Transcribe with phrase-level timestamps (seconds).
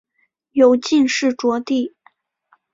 [0.53, 1.93] 由进士擢第。